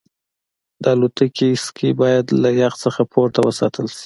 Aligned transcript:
د 0.83 0.85
الوتکې 0.95 1.49
سکي 1.65 1.89
باید 2.01 2.25
له 2.41 2.49
یخ 2.61 2.73
څخه 2.83 3.01
پورته 3.11 3.39
وساتل 3.47 3.85
شي 3.95 3.99